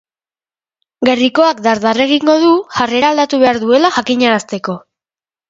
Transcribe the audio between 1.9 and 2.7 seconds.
egingo du,